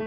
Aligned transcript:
E 0.00 0.04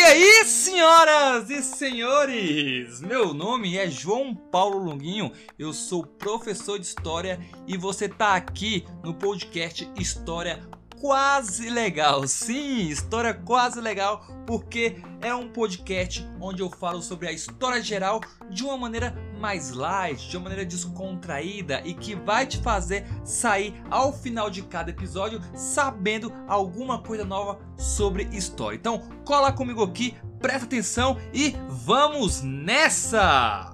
aí, 0.00 0.44
senhoras 0.44 1.48
e 1.50 1.62
senhores! 1.62 3.00
Meu 3.00 3.32
nome 3.32 3.78
é 3.78 3.88
João 3.88 4.34
Paulo 4.34 4.78
Longuinho, 4.78 5.30
eu 5.56 5.72
sou 5.72 6.04
professor 6.04 6.80
de 6.80 6.86
História 6.86 7.38
e 7.64 7.76
você 7.76 8.08
tá 8.08 8.34
aqui 8.34 8.84
no 9.04 9.14
podcast 9.14 9.88
História 9.96 10.68
quase 11.00 11.70
legal. 11.70 12.26
Sim, 12.26 12.88
história 12.88 13.34
quase 13.34 13.80
legal, 13.80 14.26
porque 14.44 14.96
é 15.20 15.32
um 15.32 15.48
podcast 15.48 16.26
onde 16.40 16.60
eu 16.60 16.70
falo 16.70 17.00
sobre 17.00 17.28
a 17.28 17.32
história 17.32 17.80
geral 17.80 18.20
de 18.50 18.64
uma 18.64 18.76
maneira 18.76 19.14
mais 19.38 19.70
light, 19.70 20.28
de 20.28 20.36
uma 20.36 20.44
maneira 20.44 20.64
descontraída 20.64 21.80
e 21.84 21.94
que 21.94 22.14
vai 22.14 22.46
te 22.46 22.58
fazer 22.58 23.06
sair 23.24 23.74
ao 23.90 24.12
final 24.12 24.48
de 24.50 24.62
cada 24.62 24.90
episódio 24.90 25.40
sabendo 25.54 26.32
alguma 26.46 26.98
coisa 27.00 27.24
nova 27.24 27.58
sobre 27.76 28.24
história. 28.32 28.76
Então, 28.76 29.00
cola 29.24 29.52
comigo 29.52 29.82
aqui, 29.82 30.16
presta 30.40 30.66
atenção 30.66 31.18
e 31.32 31.54
vamos 31.68 32.42
nessa! 32.42 33.73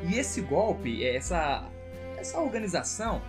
E 0.07 0.13
esse 0.13 0.41
golpe, 0.41 1.03
essa 1.03 1.67
essa 2.21 2.39
organização 2.39 3.21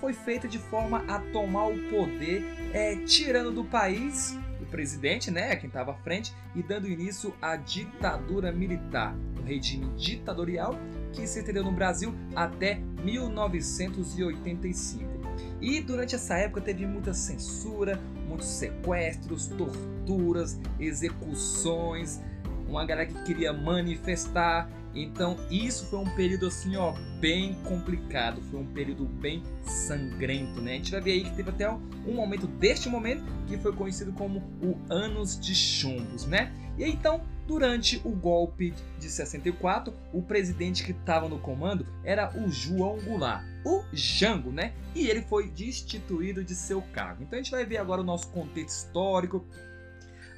foi 0.00 0.12
feita 0.12 0.46
de 0.46 0.58
forma 0.58 1.04
a 1.08 1.18
tomar 1.18 1.66
o 1.66 1.76
poder, 1.90 2.44
é, 2.72 2.94
tirando 3.04 3.50
do 3.50 3.64
país 3.64 4.38
o 4.60 4.66
presidente, 4.66 5.30
né, 5.30 5.56
quem 5.56 5.68
estava 5.68 5.92
à 5.92 5.94
frente, 5.94 6.34
e 6.54 6.62
dando 6.62 6.86
início 6.88 7.34
à 7.40 7.56
ditadura 7.56 8.52
militar, 8.52 9.16
o 9.38 9.42
regime 9.42 9.86
ditatorial 9.96 10.78
que 11.12 11.26
se 11.26 11.38
estendeu 11.38 11.64
no 11.64 11.72
Brasil 11.72 12.14
até 12.34 12.74
1985. 13.02 15.14
E 15.60 15.80
durante 15.80 16.14
essa 16.14 16.36
época 16.36 16.60
teve 16.60 16.86
muita 16.86 17.14
censura, 17.14 17.98
muitos 18.28 18.48
sequestros, 18.48 19.48
torturas, 19.48 20.60
execuções, 20.78 22.20
uma 22.68 22.84
galera 22.84 23.08
que 23.08 23.22
queria 23.22 23.52
manifestar. 23.52 24.68
Então 24.94 25.36
isso 25.50 25.86
foi 25.86 25.98
um 25.98 26.14
período 26.14 26.46
assim, 26.46 26.76
ó, 26.76 26.92
bem 27.20 27.54
complicado, 27.64 28.40
foi 28.42 28.60
um 28.60 28.66
período 28.66 29.04
bem 29.04 29.42
sangrento, 29.62 30.60
né? 30.60 30.72
A 30.72 30.76
gente 30.76 30.92
vai 30.92 31.00
ver 31.00 31.12
aí 31.12 31.24
que 31.24 31.34
teve 31.34 31.50
até 31.50 31.68
um 31.68 32.14
momento 32.14 32.46
deste 32.46 32.88
momento 32.88 33.24
que 33.46 33.58
foi 33.58 33.72
conhecido 33.72 34.12
como 34.12 34.38
o 34.62 34.78
Anos 34.88 35.38
de 35.38 35.54
Chumbos, 35.54 36.26
né? 36.26 36.52
E 36.78 36.84
então, 36.84 37.22
durante 37.46 38.00
o 38.04 38.10
golpe 38.10 38.74
de 38.98 39.08
64, 39.08 39.92
o 40.12 40.22
presidente 40.22 40.84
que 40.84 40.92
estava 40.92 41.28
no 41.28 41.38
comando 41.38 41.86
era 42.04 42.32
o 42.36 42.48
João 42.50 42.98
Goulart, 42.98 43.44
o 43.64 43.82
Jango, 43.92 44.50
né? 44.50 44.74
E 44.94 45.08
ele 45.08 45.22
foi 45.22 45.48
destituído 45.50 46.44
de 46.44 46.54
seu 46.54 46.82
cargo. 46.92 47.22
Então 47.22 47.38
a 47.38 47.42
gente 47.42 47.50
vai 47.50 47.64
ver 47.64 47.78
agora 47.78 48.00
o 48.00 48.04
nosso 48.04 48.28
contexto 48.28 48.86
histórico, 48.86 49.44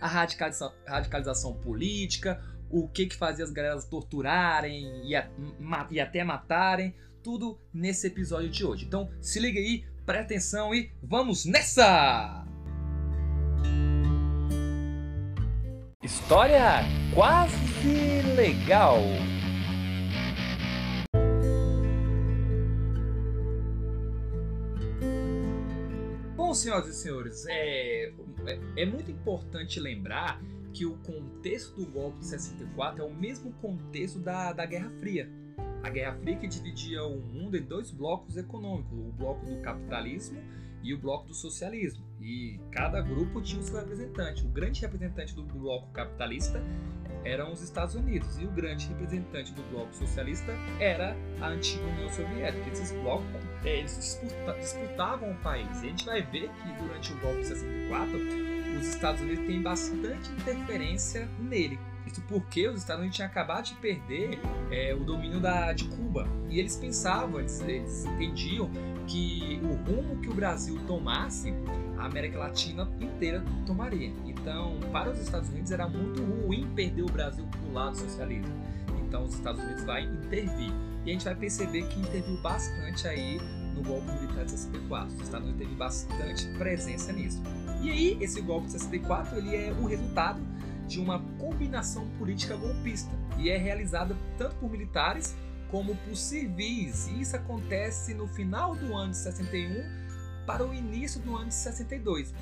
a 0.00 0.06
radicalização, 0.06 0.72
radicalização 0.86 1.54
política, 1.54 2.42
o 2.70 2.88
que 2.88 3.06
que 3.06 3.16
fazia 3.16 3.44
as 3.44 3.50
galeras 3.50 3.84
torturarem 3.84 5.08
e, 5.08 5.14
a, 5.14 5.28
e 5.90 6.00
até 6.00 6.24
matarem, 6.24 6.94
tudo 7.22 7.58
nesse 7.72 8.06
episódio 8.06 8.48
de 8.48 8.64
hoje. 8.64 8.84
Então 8.84 9.10
se 9.20 9.40
liga 9.40 9.58
aí, 9.58 9.84
presta 10.04 10.24
atenção 10.24 10.74
e 10.74 10.92
vamos 11.02 11.44
nessa! 11.44 12.44
História 16.02 16.84
quase 17.12 18.22
legal. 18.36 19.00
Bom, 26.36 26.54
senhoras 26.54 26.88
e 26.90 26.94
senhores, 26.94 27.44
é, 27.48 28.12
é, 28.46 28.60
é 28.76 28.86
muito 28.86 29.10
importante 29.10 29.80
lembrar 29.80 30.40
que 30.76 30.84
o 30.84 30.94
contexto 30.98 31.74
do 31.74 31.90
golpe 31.90 32.18
de 32.18 32.26
64 32.26 33.02
é 33.02 33.06
o 33.06 33.14
mesmo 33.14 33.50
contexto 33.62 34.18
da, 34.18 34.52
da 34.52 34.66
Guerra 34.66 34.90
Fria. 35.00 35.26
A 35.82 35.88
Guerra 35.88 36.14
Fria 36.18 36.36
que 36.36 36.46
dividia 36.46 37.02
o 37.02 37.18
mundo 37.18 37.56
em 37.56 37.62
dois 37.62 37.90
blocos 37.90 38.36
econômicos, 38.36 38.92
o 38.92 39.10
bloco 39.12 39.46
do 39.46 39.58
capitalismo 39.62 40.38
e 40.82 40.92
o 40.92 40.98
bloco 40.98 41.28
do 41.28 41.34
socialismo. 41.34 42.04
E 42.20 42.60
cada 42.70 43.00
grupo 43.00 43.40
tinha 43.40 43.62
o 43.62 43.64
seu 43.64 43.78
representante. 43.78 44.44
O 44.44 44.50
grande 44.50 44.82
representante 44.82 45.34
do 45.34 45.44
bloco 45.44 45.90
capitalista 45.92 46.62
eram 47.24 47.52
os 47.52 47.62
Estados 47.62 47.94
Unidos 47.94 48.38
e 48.38 48.44
o 48.44 48.50
grande 48.50 48.86
representante 48.88 49.54
do 49.54 49.62
bloco 49.70 49.94
socialista 49.94 50.52
era 50.78 51.16
a 51.40 51.48
antiga 51.48 51.86
União 51.86 52.10
Soviética. 52.10 52.68
Esses 52.70 52.92
blocos 53.00 53.26
eles 53.64 54.20
disputavam 54.60 55.32
o 55.32 55.36
país. 55.36 55.82
E 55.82 55.86
a 55.86 55.88
gente 55.88 56.04
vai 56.04 56.20
ver 56.20 56.50
que 56.50 56.82
durante 56.82 57.14
o 57.14 57.20
golpe 57.20 57.40
de 57.40 57.46
64 57.46 58.55
os 58.76 58.88
Estados 58.88 59.20
Unidos 59.20 59.46
têm 59.46 59.62
bastante 59.62 60.30
interferência 60.32 61.28
nele. 61.38 61.78
Isso 62.06 62.22
porque 62.28 62.68
os 62.68 62.78
Estados 62.78 63.00
Unidos 63.00 63.16
tinham 63.16 63.28
acabado 63.28 63.64
de 63.64 63.74
perder 63.74 64.38
é, 64.70 64.94
o 64.94 65.02
domínio 65.04 65.40
da, 65.40 65.72
de 65.72 65.84
Cuba. 65.88 66.28
E 66.48 66.58
eles 66.58 66.76
pensavam, 66.76 67.40
eles, 67.40 67.60
eles 67.60 68.04
entendiam 68.04 68.70
que 69.06 69.60
o 69.62 69.74
rumo 69.90 70.20
que 70.20 70.28
o 70.28 70.34
Brasil 70.34 70.78
tomasse, 70.86 71.52
a 71.98 72.06
América 72.06 72.38
Latina 72.38 72.88
inteira 73.00 73.42
tomaria. 73.66 74.12
Então, 74.24 74.78
para 74.92 75.10
os 75.10 75.18
Estados 75.18 75.48
Unidos 75.48 75.72
era 75.72 75.88
muito 75.88 76.22
ruim 76.22 76.68
perder 76.74 77.02
o 77.02 77.10
Brasil 77.10 77.44
para 77.50 77.60
o 77.60 77.72
lado 77.72 77.96
socialismo. 77.96 78.54
Então, 79.06 79.24
os 79.24 79.34
Estados 79.34 79.62
Unidos 79.62 79.84
vai 79.84 80.04
intervir. 80.04 80.72
E 81.04 81.10
a 81.10 81.12
gente 81.12 81.24
vai 81.24 81.34
perceber 81.34 81.86
que 81.88 82.00
interviu 82.00 82.40
bastante 82.42 83.06
aí 83.06 83.38
no 83.74 83.82
golpe 83.82 84.10
militar 84.12 84.44
de 84.44 84.52
64. 84.52 85.14
Os 85.14 85.22
Estados 85.22 85.48
Unidos 85.48 85.66
teve 85.66 85.76
bastante 85.76 86.46
presença 86.58 87.12
nisso. 87.12 87.42
E 87.82 87.90
aí, 87.90 88.18
esse 88.20 88.40
golpe 88.40 88.66
de 88.66 88.72
64 88.72 89.38
ele 89.38 89.54
é 89.54 89.72
o 89.72 89.86
resultado 89.86 90.40
de 90.86 91.00
uma 91.00 91.20
combinação 91.38 92.08
política 92.18 92.56
golpista 92.56 93.10
e 93.38 93.50
é 93.50 93.56
realizada 93.56 94.16
tanto 94.38 94.56
por 94.56 94.70
militares 94.70 95.34
como 95.70 95.96
por 95.96 96.16
civis. 96.16 97.08
E 97.08 97.20
isso 97.20 97.36
acontece 97.36 98.14
no 98.14 98.26
final 98.28 98.74
do 98.74 98.94
ano 98.94 99.10
de 99.10 99.18
61 99.18 100.06
para 100.46 100.64
o 100.64 100.72
início 100.72 101.20
do 101.20 101.36
ano 101.36 101.48
de 101.48 101.54
62. 101.54 102.32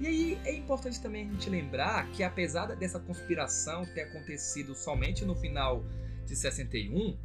E 0.00 0.06
aí 0.06 0.38
é 0.44 0.54
importante 0.54 1.00
também 1.00 1.28
a 1.28 1.32
gente 1.32 1.48
lembrar 1.48 2.08
que 2.10 2.22
apesar 2.22 2.66
dessa 2.76 2.98
conspiração 2.98 3.84
ter 3.86 4.02
acontecido 4.02 4.74
somente 4.74 5.24
no 5.24 5.34
final 5.34 5.84
de 6.26 6.34
61, 6.34 7.16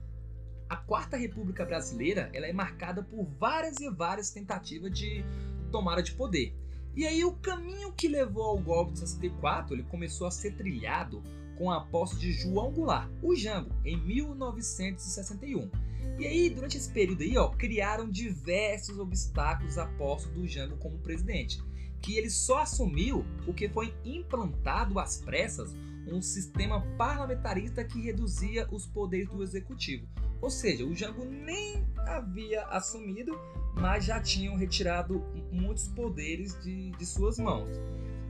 a 0.69 0.77
Quarta 0.77 1.17
República 1.17 1.65
Brasileira 1.65 2.29
ela 2.31 2.45
é 2.45 2.53
marcada 2.53 3.01
por 3.01 3.25
várias 3.39 3.79
e 3.79 3.89
várias 3.89 4.29
tentativas 4.29 4.91
de 4.91 5.25
tomada 5.71 6.03
de 6.03 6.11
poder. 6.13 6.55
E 6.99 7.07
aí 7.07 7.23
o 7.23 7.31
caminho 7.31 7.93
que 7.93 8.09
levou 8.09 8.43
ao 8.43 8.57
golpe 8.57 8.91
de 8.91 8.99
64 8.99 9.73
ele 9.73 9.83
começou 9.83 10.27
a 10.27 10.31
ser 10.31 10.51
trilhado 10.55 11.23
com 11.57 11.71
a 11.71 11.79
posse 11.79 12.19
de 12.19 12.33
João 12.33 12.73
Goulart, 12.73 13.09
o 13.23 13.33
Jango, 13.33 13.73
em 13.85 13.95
1961. 13.95 15.71
E 16.19 16.27
aí, 16.27 16.49
durante 16.49 16.75
esse 16.75 16.91
período 16.91 17.23
aí, 17.23 17.37
ó, 17.37 17.47
criaram 17.51 18.09
diversos 18.09 18.99
obstáculos 18.99 19.77
à 19.77 19.85
posse 19.85 20.27
do 20.31 20.45
Jango 20.45 20.75
como 20.75 20.99
presidente, 20.99 21.63
que 22.01 22.17
ele 22.17 22.29
só 22.29 22.63
assumiu 22.63 23.23
porque 23.45 23.69
foi 23.69 23.93
implantado 24.03 24.99
às 24.99 25.21
pressas 25.21 25.73
um 26.05 26.21
sistema 26.21 26.81
parlamentarista 26.97 27.81
que 27.81 28.01
reduzia 28.01 28.67
os 28.73 28.85
poderes 28.85 29.29
do 29.29 29.41
executivo. 29.41 30.05
Ou 30.41 30.49
seja, 30.49 30.85
o 30.85 30.95
Jango 30.95 31.25
nem 31.25 31.85
havia 31.97 32.63
assumido, 32.65 33.39
mas 33.75 34.05
já 34.05 34.19
tinham 34.21 34.55
retirado 34.55 35.23
muitos 35.51 35.87
poderes 35.87 36.59
de, 36.63 36.91
de 36.91 37.05
suas 37.05 37.37
mãos. 37.37 37.69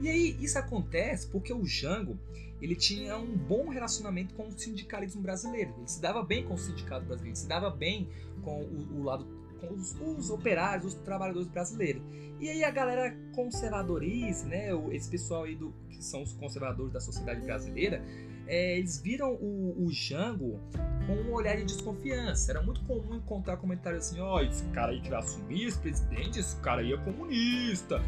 E 0.00 0.08
aí 0.08 0.36
isso 0.40 0.58
acontece 0.58 1.26
porque 1.28 1.52
o 1.52 1.64
Jango 1.64 2.18
ele 2.60 2.74
tinha 2.76 3.16
um 3.16 3.36
bom 3.36 3.68
relacionamento 3.68 4.34
com 4.34 4.48
o 4.48 4.52
sindicalismo 4.52 5.22
brasileiro. 5.22 5.72
Ele 5.78 5.88
se 5.88 6.00
dava 6.00 6.22
bem 6.22 6.44
com 6.44 6.54
o 6.54 6.58
sindicato 6.58 7.06
brasileiro, 7.06 7.36
se 7.36 7.48
dava 7.48 7.70
bem 7.70 8.08
com 8.42 8.62
o, 8.62 8.98
o 8.98 9.02
lado 9.02 9.26
com 9.60 9.74
os, 9.74 9.94
os, 10.00 10.30
operários, 10.30 10.94
os 10.94 10.94
trabalhadores 11.02 11.48
brasileiros. 11.48 12.02
E 12.40 12.48
aí 12.48 12.64
a 12.64 12.70
galera 12.70 13.14
conservadorista, 13.34 14.46
né, 14.46 14.68
esse 14.92 15.10
pessoal 15.10 15.44
aí 15.44 15.54
do, 15.54 15.72
que 15.90 16.02
são 16.02 16.22
os 16.22 16.32
conservadores 16.32 16.92
da 16.92 17.00
sociedade 17.00 17.42
brasileira, 17.42 18.02
é, 18.46 18.78
eles 18.78 19.00
viram 19.00 19.32
o, 19.34 19.86
o 19.86 19.92
Jango 19.92 20.60
com 21.06 21.12
um 21.12 21.32
olhar 21.32 21.56
de 21.56 21.64
desconfiança. 21.64 22.52
Era 22.52 22.62
muito 22.62 22.82
comum 22.84 23.16
encontrar 23.16 23.56
comentários 23.56 24.06
assim: 24.06 24.20
ó, 24.20 24.36
oh, 24.36 24.40
esse 24.40 24.64
cara 24.66 24.92
aí 24.92 25.00
que 25.00 25.10
vai 25.10 25.18
assumir 25.18 25.66
esse 25.66 25.78
presidente, 25.78 26.38
esse 26.38 26.56
cara 26.56 26.80
aí 26.80 26.92
é 26.92 26.96
comunista. 26.98 28.00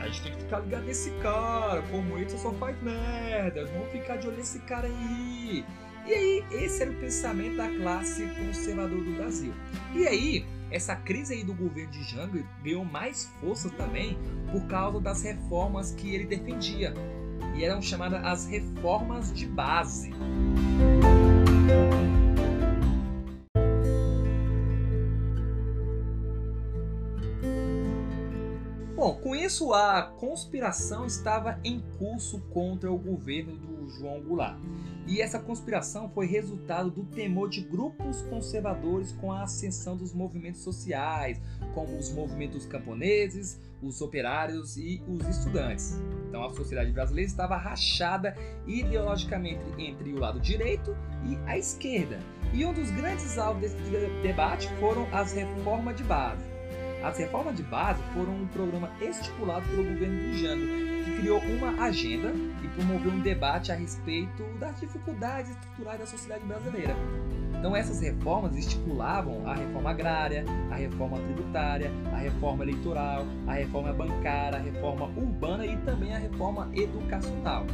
A 0.00 0.06
gente 0.06 0.22
tem 0.22 0.32
que 0.32 0.38
ficar 0.44 0.60
ligado 0.60 0.84
nesse 0.84 1.10
cara, 1.22 1.82
comunista 1.82 2.38
só 2.38 2.52
faz 2.54 2.80
merda, 2.82 3.66
vamos 3.66 3.90
ficar 3.90 4.16
de 4.16 4.28
olho 4.28 4.38
nesse 4.38 4.58
cara 4.60 4.86
aí. 4.86 5.64
E 6.06 6.14
aí, 6.14 6.44
esse 6.52 6.82
era 6.82 6.90
o 6.90 6.94
pensamento 6.94 7.56
da 7.56 7.68
classe 7.68 8.26
conservadora 8.28 9.02
do 9.02 9.12
Brasil. 9.16 9.52
E 9.94 10.06
aí, 10.08 10.46
essa 10.70 10.96
crise 10.96 11.34
aí 11.34 11.44
do 11.44 11.52
governo 11.52 11.90
de 11.90 12.02
Jango 12.04 12.42
ganhou 12.64 12.84
mais 12.84 13.26
força 13.40 13.68
também 13.70 14.16
por 14.50 14.66
causa 14.66 15.00
das 15.00 15.22
reformas 15.22 15.92
que 15.92 16.14
ele 16.14 16.24
defendia. 16.24 16.94
E 17.54 17.64
eram 17.64 17.82
chamadas 17.82 18.24
as 18.24 18.46
reformas 18.46 19.32
de 19.32 19.46
base. 19.46 20.12
Isso 29.50 29.74
a 29.74 30.02
conspiração 30.02 31.04
estava 31.04 31.58
em 31.64 31.80
curso 31.98 32.38
contra 32.52 32.88
o 32.92 32.96
governo 32.96 33.56
do 33.56 33.88
João 33.88 34.20
Goulart. 34.20 34.56
E 35.08 35.20
essa 35.20 35.40
conspiração 35.40 36.08
foi 36.08 36.26
resultado 36.26 36.88
do 36.88 37.02
temor 37.02 37.48
de 37.48 37.60
grupos 37.60 38.22
conservadores 38.22 39.10
com 39.10 39.32
a 39.32 39.42
ascensão 39.42 39.96
dos 39.96 40.14
movimentos 40.14 40.60
sociais, 40.60 41.40
como 41.74 41.98
os 41.98 42.12
movimentos 42.12 42.64
camponeses, 42.64 43.60
os 43.82 44.00
operários 44.00 44.76
e 44.76 45.02
os 45.08 45.26
estudantes. 45.26 46.00
Então 46.28 46.44
a 46.44 46.54
sociedade 46.54 46.92
brasileira 46.92 47.28
estava 47.28 47.56
rachada 47.56 48.36
ideologicamente 48.68 49.64
entre 49.78 50.12
o 50.12 50.20
lado 50.20 50.38
direito 50.38 50.96
e 51.26 51.36
a 51.50 51.58
esquerda. 51.58 52.20
E 52.54 52.64
um 52.64 52.72
dos 52.72 52.88
grandes 52.92 53.36
alvos 53.36 53.72
desse 53.72 54.22
debate 54.22 54.68
foram 54.78 55.08
as 55.12 55.32
reformas 55.32 55.96
de 55.96 56.04
base. 56.04 56.59
As 57.02 57.16
reformas 57.16 57.56
de 57.56 57.62
base 57.62 58.02
foram 58.12 58.34
um 58.34 58.46
programa 58.48 58.90
estipulado 59.00 59.66
pelo 59.68 59.84
governo 59.84 60.20
do 60.20 60.34
Jango, 60.36 60.66
que 61.04 61.16
criou 61.18 61.38
uma 61.38 61.84
agenda 61.84 62.30
e 62.62 62.68
promoveu 62.68 63.10
um 63.10 63.20
debate 63.20 63.72
a 63.72 63.74
respeito 63.74 64.44
das 64.58 64.78
dificuldades 64.78 65.50
estruturais 65.50 65.98
da 65.98 66.06
sociedade 66.06 66.44
brasileira. 66.44 66.94
Então 67.58 67.74
essas 67.74 68.00
reformas 68.00 68.54
estipulavam 68.54 69.48
a 69.48 69.54
reforma 69.54 69.90
agrária, 69.90 70.44
a 70.70 70.74
reforma 70.74 71.18
tributária, 71.18 71.90
a 72.12 72.16
reforma 72.16 72.64
eleitoral, 72.64 73.24
a 73.46 73.52
reforma 73.54 73.92
bancária, 73.94 74.58
a 74.58 74.62
reforma 74.62 75.06
urbana 75.06 75.64
e 75.64 75.76
também 75.78 76.14
a 76.14 76.18
reforma 76.18 76.70
educacional. 76.74 77.64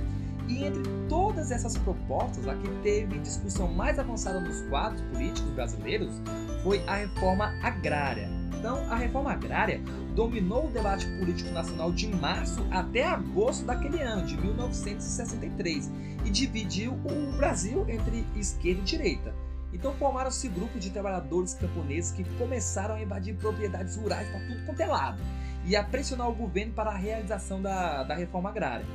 E 0.48 0.64
entre 0.64 0.82
todas 1.08 1.50
essas 1.50 1.76
propostas, 1.78 2.46
a 2.46 2.54
que 2.54 2.68
teve 2.82 3.18
discussão 3.18 3.72
mais 3.72 3.98
avançada 3.98 4.40
nos 4.40 4.62
quadros 4.68 5.00
políticos 5.12 5.50
brasileiros 5.52 6.14
foi 6.62 6.82
a 6.86 6.96
reforma 6.96 7.52
agrária. 7.62 8.28
Então, 8.58 8.78
a 8.90 8.96
reforma 8.96 9.32
agrária 9.32 9.80
dominou 10.14 10.66
o 10.66 10.70
debate 10.70 11.06
político 11.18 11.50
nacional 11.50 11.92
de 11.92 12.08
março 12.08 12.66
até 12.70 13.04
agosto 13.04 13.64
daquele 13.64 14.00
ano, 14.00 14.26
de 14.26 14.36
1963, 14.36 15.90
e 16.24 16.30
dividiu 16.30 16.92
o 16.92 17.36
Brasil 17.36 17.84
entre 17.88 18.24
esquerda 18.34 18.80
e 18.80 18.84
direita. 18.84 19.46
Então 19.72 19.92
formaram-se 19.94 20.48
grupos 20.48 20.82
de 20.82 20.90
trabalhadores 20.90 21.52
camponeses 21.52 22.10
que 22.10 22.24
começaram 22.38 22.94
a 22.94 23.02
invadir 23.02 23.36
propriedades 23.36 23.96
rurais 23.96 24.26
para 24.30 24.40
tudo 24.40 24.64
quanto 24.64 24.80
é 24.80 24.86
lado 24.86 25.22
e 25.66 25.76
a 25.76 25.84
pressionar 25.84 26.30
o 26.30 26.34
governo 26.34 26.72
para 26.72 26.90
a 26.90 26.96
realização 26.96 27.60
da, 27.60 28.02
da 28.04 28.14
reforma 28.14 28.48
agrária. 28.48 28.86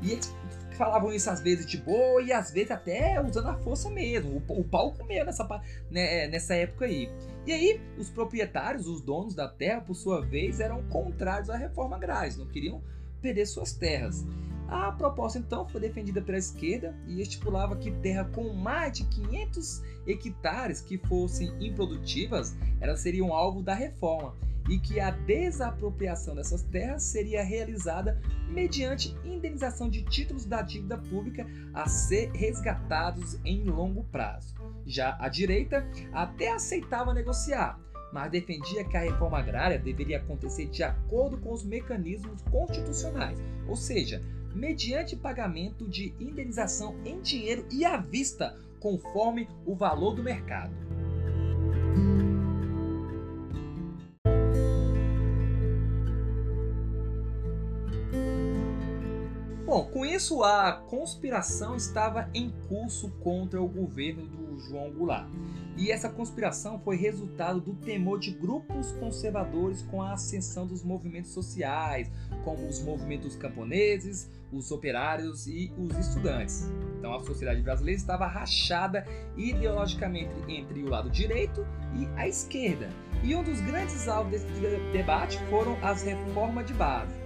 E 0.00 0.12
eles 0.12 0.34
falavam 0.74 1.12
isso 1.12 1.30
às 1.30 1.40
vezes 1.40 1.66
de 1.66 1.78
boa 1.78 2.22
e 2.22 2.32
às 2.32 2.50
vezes 2.50 2.70
até 2.70 3.20
usando 3.20 3.48
a 3.48 3.56
força 3.58 3.90
mesmo. 3.90 4.42
O, 4.48 4.60
o 4.60 4.64
pau 4.64 4.92
comeu 4.92 5.24
nessa, 5.24 5.46
né, 5.90 6.26
nessa 6.28 6.54
época 6.54 6.84
aí. 6.84 7.10
E 7.46 7.52
aí, 7.52 7.80
os 7.98 8.08
proprietários, 8.08 8.86
os 8.86 9.00
donos 9.00 9.34
da 9.34 9.48
terra, 9.48 9.80
por 9.80 9.94
sua 9.94 10.20
vez, 10.20 10.60
eram 10.60 10.82
contrários 10.84 11.50
à 11.50 11.56
reforma 11.56 11.96
agrária, 11.96 12.36
não 12.36 12.46
queriam 12.46 12.82
perder 13.20 13.46
suas 13.46 13.72
terras. 13.72 14.24
A 14.68 14.90
proposta 14.92 15.38
então 15.38 15.68
foi 15.68 15.80
defendida 15.80 16.22
pela 16.22 16.38
esquerda 16.38 16.96
e 17.06 17.20
estipulava 17.20 17.76
que 17.76 17.90
terra 17.90 18.24
com 18.32 18.54
mais 18.54 18.98
de 18.98 19.04
500 19.04 19.82
hectares 20.06 20.80
que 20.80 20.96
fossem 20.96 21.52
improdutivas, 21.60 22.56
elas 22.80 23.00
seriam 23.00 23.34
alvo 23.34 23.62
da 23.62 23.74
reforma 23.74 24.34
e 24.68 24.78
que 24.78 25.00
a 25.00 25.10
desapropriação 25.10 26.34
dessas 26.34 26.62
terras 26.62 27.02
seria 27.02 27.42
realizada 27.42 28.20
mediante 28.48 29.16
indenização 29.24 29.88
de 29.88 30.02
títulos 30.02 30.44
da 30.44 30.62
dívida 30.62 30.98
pública 30.98 31.46
a 31.74 31.88
ser 31.88 32.30
resgatados 32.32 33.38
em 33.44 33.64
longo 33.64 34.04
prazo. 34.04 34.54
Já 34.86 35.16
a 35.20 35.28
direita 35.28 35.86
até 36.12 36.52
aceitava 36.52 37.14
negociar, 37.14 37.78
mas 38.12 38.30
defendia 38.30 38.84
que 38.84 38.96
a 38.96 39.00
reforma 39.00 39.38
agrária 39.38 39.78
deveria 39.78 40.18
acontecer 40.18 40.66
de 40.66 40.82
acordo 40.82 41.38
com 41.38 41.52
os 41.52 41.64
mecanismos 41.64 42.42
constitucionais, 42.42 43.38
ou 43.66 43.74
seja, 43.74 44.22
mediante 44.54 45.16
pagamento 45.16 45.88
de 45.88 46.14
indenização 46.20 46.94
em 47.04 47.20
dinheiro 47.20 47.66
e 47.70 47.84
à 47.84 47.96
vista, 47.96 48.54
conforme 48.78 49.48
o 49.64 49.74
valor 49.74 50.14
do 50.14 50.22
mercado. 50.22 50.74
Bom, 59.72 59.86
com 59.86 60.04
isso 60.04 60.44
a 60.44 60.70
conspiração 60.90 61.74
estava 61.74 62.28
em 62.34 62.50
curso 62.68 63.08
contra 63.22 63.58
o 63.58 63.66
governo 63.66 64.26
do 64.26 64.58
João 64.58 64.90
Goulart. 64.90 65.30
E 65.78 65.90
essa 65.90 66.10
conspiração 66.10 66.78
foi 66.78 66.96
resultado 66.96 67.58
do 67.58 67.72
temor 67.76 68.18
de 68.18 68.32
grupos 68.32 68.92
conservadores 68.92 69.80
com 69.80 70.02
a 70.02 70.12
ascensão 70.12 70.66
dos 70.66 70.84
movimentos 70.84 71.30
sociais, 71.30 72.10
como 72.44 72.68
os 72.68 72.82
movimentos 72.82 73.34
camponeses, 73.34 74.30
os 74.52 74.70
operários 74.70 75.46
e 75.46 75.72
os 75.78 75.96
estudantes. 75.96 76.70
Então 76.98 77.14
a 77.14 77.24
sociedade 77.24 77.62
brasileira 77.62 77.98
estava 77.98 78.26
rachada 78.26 79.06
ideologicamente 79.38 80.34
entre 80.48 80.82
o 80.82 80.90
lado 80.90 81.08
direito 81.08 81.66
e 81.94 82.06
a 82.14 82.28
esquerda. 82.28 82.90
E 83.24 83.34
um 83.34 83.42
dos 83.42 83.58
grandes 83.62 84.06
alvos 84.06 84.42
desse 84.42 84.92
debate 84.92 85.38
foram 85.48 85.78
as 85.82 86.02
reformas 86.02 86.66
de 86.66 86.74
base. 86.74 87.21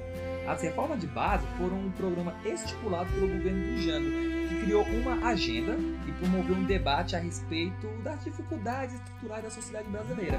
As 0.47 0.63
reformas 0.63 1.01
de 1.01 1.09
base 1.09 1.45
foram 1.59 1.77
um 1.77 1.91
programa 1.91 2.33
estipulado 2.45 3.11
pelo 3.13 3.27
governo 3.27 3.67
do 3.67 3.83
Jango, 3.83 4.11
que 4.49 4.61
criou 4.63 4.85
uma 4.85 5.29
agenda 5.29 5.77
e 6.07 6.13
promoveu 6.13 6.55
um 6.55 6.65
debate 6.65 7.17
a 7.17 7.19
respeito 7.19 7.89
das 8.05 8.23
dificuldades 8.23 8.95
estruturais 8.95 9.43
da 9.43 9.51
sociedade 9.51 9.89
brasileira. 9.89 10.39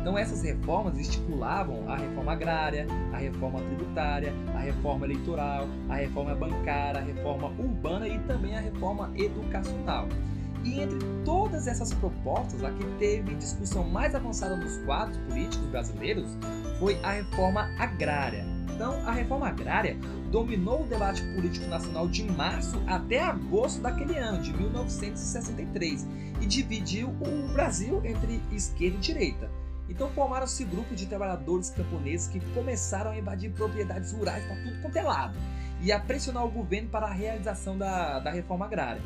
Então 0.00 0.16
essas 0.16 0.42
reformas 0.42 0.98
estipulavam 0.98 1.90
a 1.90 1.96
reforma 1.96 2.32
agrária, 2.32 2.86
a 3.12 3.18
reforma 3.18 3.60
tributária, 3.60 4.32
a 4.54 4.60
reforma 4.60 5.04
eleitoral, 5.04 5.68
a 5.90 5.94
reforma 5.94 6.34
bancária, 6.34 7.00
a 7.00 7.04
reforma 7.04 7.48
urbana 7.58 8.08
e 8.08 8.18
também 8.20 8.56
a 8.56 8.60
reforma 8.60 9.12
educacional. 9.14 10.08
E 10.64 10.80
entre 10.80 10.98
todas 11.22 11.66
essas 11.66 11.92
propostas, 11.92 12.64
a 12.64 12.70
que 12.70 12.84
teve 12.98 13.34
discussão 13.34 13.84
mais 13.84 14.14
avançada 14.14 14.56
nos 14.56 14.78
quadros 14.84 15.18
políticos 15.28 15.66
brasileiros 15.66 16.34
foi 16.78 16.98
a 17.02 17.12
reforma 17.12 17.68
agrária. 17.78 18.53
Então, 18.72 19.06
a 19.06 19.12
reforma 19.12 19.48
agrária 19.48 19.96
dominou 20.30 20.82
o 20.82 20.86
debate 20.86 21.22
político 21.34 21.66
nacional 21.66 22.08
de 22.08 22.24
março 22.24 22.80
até 22.86 23.22
agosto 23.22 23.80
daquele 23.80 24.16
ano, 24.18 24.42
de 24.42 24.52
1963, 24.52 26.06
e 26.40 26.46
dividiu 26.46 27.08
o 27.08 27.52
Brasil 27.52 28.00
entre 28.04 28.42
esquerda 28.52 28.96
e 28.96 29.00
direita. 29.00 29.50
Então 29.88 30.10
formaram-se 30.10 30.64
grupos 30.64 30.98
de 30.98 31.06
trabalhadores 31.06 31.70
camponeses 31.70 32.26
que 32.26 32.40
começaram 32.52 33.10
a 33.10 33.18
invadir 33.18 33.52
propriedades 33.52 34.12
rurais 34.12 34.44
para 34.44 34.56
tudo 34.56 34.80
quanto 34.80 34.96
é 34.96 35.02
lado 35.02 35.38
e 35.80 35.92
a 35.92 36.00
pressionar 36.00 36.44
o 36.44 36.50
governo 36.50 36.88
para 36.88 37.06
a 37.06 37.12
realização 37.12 37.76
da, 37.76 38.18
da 38.18 38.30
reforma 38.30 38.64
agrária. 38.64 39.02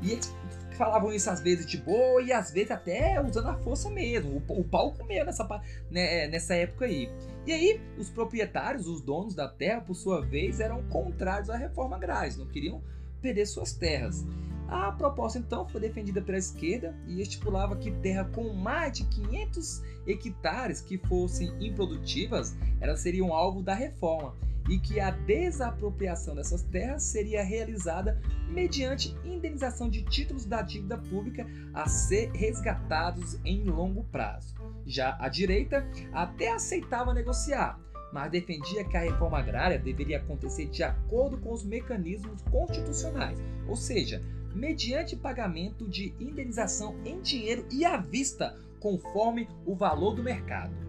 E 0.00 0.12
eles 0.12 0.34
falavam 0.74 1.12
isso 1.12 1.30
às 1.30 1.40
vezes 1.40 1.66
de 1.66 1.78
boa 1.78 2.22
e 2.22 2.32
às 2.32 2.50
vezes 2.50 2.70
até 2.70 3.20
usando 3.20 3.48
a 3.48 3.56
força 3.58 3.90
mesmo. 3.90 4.42
O, 4.48 4.60
o 4.60 4.64
pau 4.64 4.92
comeu 4.92 5.24
nessa, 5.24 5.46
né, 5.90 6.26
nessa 6.28 6.54
época 6.54 6.84
aí. 6.84 7.10
E 7.46 7.52
aí, 7.52 7.80
os 7.98 8.10
proprietários, 8.10 8.86
os 8.86 9.02
donos 9.02 9.34
da 9.34 9.48
terra, 9.48 9.80
por 9.80 9.94
sua 9.94 10.20
vez, 10.20 10.60
eram 10.60 10.82
contrários 10.84 11.50
à 11.50 11.56
reforma 11.56 11.96
agrária, 11.96 12.32
não 12.36 12.46
queriam 12.46 12.82
perder 13.20 13.46
suas 13.46 13.72
terras. 13.72 14.24
A 14.66 14.90
proposta 14.92 15.38
então 15.38 15.68
foi 15.68 15.80
defendida 15.80 16.22
pela 16.22 16.38
esquerda 16.38 16.96
e 17.06 17.20
estipulava 17.20 17.76
que 17.76 17.90
terra 17.90 18.24
com 18.24 18.52
mais 18.54 18.94
de 18.94 19.04
500 19.04 19.82
hectares 20.06 20.80
que 20.80 20.96
fossem 20.96 21.52
improdutivas, 21.60 22.56
elas 22.80 23.00
seriam 23.00 23.32
alvo 23.32 23.62
da 23.62 23.74
reforma 23.74 24.34
e 24.68 24.78
que 24.78 24.98
a 25.00 25.10
desapropriação 25.10 26.34
dessas 26.34 26.62
terras 26.62 27.02
seria 27.02 27.42
realizada 27.42 28.20
mediante 28.48 29.14
indenização 29.24 29.90
de 29.90 30.02
títulos 30.02 30.44
da 30.44 30.62
dívida 30.62 30.96
pública 30.96 31.46
a 31.72 31.88
ser 31.88 32.30
resgatados 32.32 33.38
em 33.44 33.64
longo 33.64 34.04
prazo. 34.04 34.54
Já 34.86 35.16
a 35.20 35.28
direita 35.28 35.86
até 36.12 36.52
aceitava 36.52 37.12
negociar, 37.12 37.78
mas 38.12 38.30
defendia 38.30 38.84
que 38.84 38.96
a 38.96 39.00
reforma 39.00 39.38
agrária 39.38 39.78
deveria 39.78 40.18
acontecer 40.18 40.66
de 40.66 40.82
acordo 40.82 41.36
com 41.38 41.52
os 41.52 41.64
mecanismos 41.64 42.42
constitucionais, 42.42 43.38
ou 43.66 43.76
seja, 43.76 44.22
mediante 44.54 45.16
pagamento 45.16 45.88
de 45.88 46.14
indenização 46.20 46.94
em 47.04 47.20
dinheiro 47.20 47.66
e 47.72 47.84
à 47.84 47.96
vista, 47.96 48.56
conforme 48.78 49.48
o 49.66 49.74
valor 49.74 50.14
do 50.14 50.22
mercado. 50.22 50.83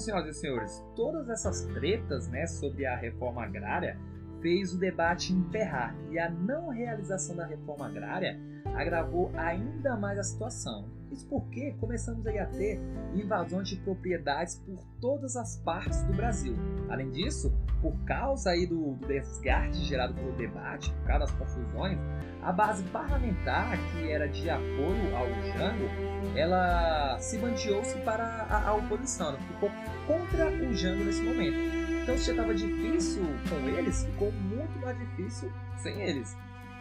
Senhoras 0.00 0.36
e 0.36 0.40
senhores, 0.40 0.84
todas 0.96 1.28
essas 1.28 1.62
tretas 1.66 2.28
né, 2.28 2.46
sobre 2.46 2.86
a 2.86 2.96
reforma 2.96 3.44
agrária 3.44 3.98
fez 4.40 4.74
o 4.74 4.78
debate 4.78 5.32
emperrar 5.32 5.94
e 6.10 6.18
a 6.18 6.30
não 6.30 6.68
realização 6.68 7.36
da 7.36 7.46
reforma 7.46 7.86
agrária 7.86 8.38
agravou 8.74 9.30
ainda 9.34 9.96
mais 9.96 10.18
a 10.18 10.22
situação. 10.22 10.88
Isso 11.10 11.26
porque 11.28 11.72
começamos 11.80 12.24
a 12.26 12.46
ter 12.46 12.80
invasões 13.14 13.68
de 13.68 13.76
propriedades 13.76 14.56
por 14.56 14.78
todas 15.00 15.36
as 15.36 15.56
partes 15.58 16.02
do 16.04 16.12
Brasil. 16.12 16.54
Além 16.88 17.10
disso, 17.10 17.52
por 17.80 17.96
causa 18.04 18.50
aí 18.50 18.66
do, 18.66 18.94
do 18.94 19.06
desgaste 19.06 19.84
gerado 19.84 20.14
pelo 20.14 20.32
debate, 20.32 20.90
por 20.92 21.06
causa 21.06 21.26
das 21.26 21.34
confusões, 21.34 21.98
a 22.42 22.52
base 22.52 22.82
parlamentar, 22.84 23.76
que 23.92 24.10
era 24.10 24.28
de 24.28 24.48
apoio 24.48 25.16
ao 25.16 25.26
Jango, 25.26 26.36
ela 26.36 27.18
se 27.18 27.38
bandeou-se 27.38 27.98
para 27.98 28.24
a, 28.24 28.68
a 28.68 28.74
oposição, 28.74 29.36
ficou 29.36 29.70
contra 30.06 30.48
o 30.48 30.74
Jango 30.74 31.04
nesse 31.04 31.22
momento. 31.22 31.58
Então, 32.02 32.16
se 32.16 32.24
já 32.24 32.32
estava 32.32 32.54
difícil 32.54 33.22
com 33.48 33.68
eles, 33.68 34.04
ficou 34.04 34.32
muito 34.32 34.78
mais 34.80 34.98
difícil 34.98 35.52
sem 35.78 36.00
eles. 36.00 36.36